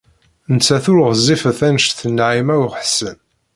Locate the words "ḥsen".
2.77-3.17